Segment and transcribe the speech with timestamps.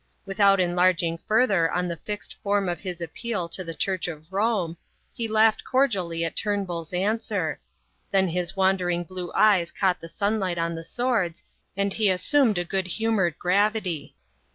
[0.25, 4.75] Without enlarging further on the fixed form of his appeal to the Church of Rome,
[5.13, 7.59] he laughed cordially at Turnbull's answer;
[8.09, 11.43] then his wandering blue eyes caught the sunlight on the swords,
[11.77, 14.15] and he assumed a good humoured gravity.